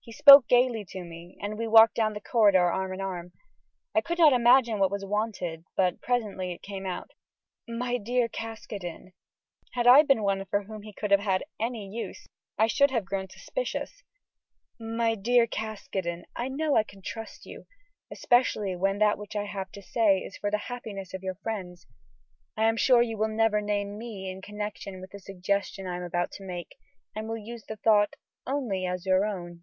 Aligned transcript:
He 0.00 0.12
spoke 0.12 0.48
gayly 0.48 0.84
to 0.90 1.04
me, 1.04 1.38
and 1.40 1.56
we 1.56 1.68
walked 1.68 1.94
down 1.94 2.12
the 2.12 2.20
corridor 2.20 2.70
arm 2.70 2.92
in 2.92 3.00
arm. 3.00 3.32
I 3.94 4.00
could 4.00 4.18
not 4.18 4.32
imagine 4.32 4.78
what 4.80 4.90
was 4.90 5.04
wanted, 5.04 5.64
but 5.76 6.00
presently 6.02 6.52
it 6.52 6.60
came 6.60 6.84
out: 6.84 7.12
"My 7.68 7.96
dear 7.98 8.28
Caskoden" 8.28 9.12
had 9.74 9.86
I 9.86 10.02
been 10.02 10.24
one 10.24 10.44
for 10.46 10.64
whom 10.64 10.82
he 10.82 10.92
could 10.92 11.12
have 11.12 11.20
had 11.20 11.44
any 11.60 11.88
use, 11.88 12.26
I 12.58 12.66
should 12.66 12.90
have 12.90 13.04
grown 13.04 13.30
suspicious 13.30 14.02
"My 14.78 15.14
dear 15.14 15.46
Caskoden, 15.46 16.24
I 16.36 16.48
know 16.48 16.74
I 16.76 16.82
can 16.82 17.00
trust 17.00 17.46
you; 17.46 17.66
especially 18.10 18.74
when 18.76 18.98
that 18.98 19.16
which 19.16 19.36
I 19.36 19.44
have 19.44 19.70
to 19.72 19.82
say 19.82 20.18
is 20.18 20.36
for 20.36 20.50
the 20.50 20.58
happiness 20.68 21.14
of 21.14 21.22
your 21.22 21.36
friends. 21.36 21.86
I 22.56 22.64
am 22.64 22.76
sure 22.76 23.02
you 23.02 23.16
will 23.16 23.28
never 23.28 23.60
name 23.62 23.96
me 23.98 24.28
in 24.30 24.42
connection 24.42 25.00
with 25.00 25.12
the 25.12 25.20
suggestion 25.20 25.86
I 25.86 25.96
am 25.96 26.02
about 26.02 26.32
to 26.32 26.44
make, 26.44 26.76
and 27.14 27.28
will 27.28 27.38
use 27.38 27.64
the 27.66 27.76
thought 27.76 28.16
only 28.46 28.84
as 28.84 29.06
your 29.06 29.24
own." 29.24 29.60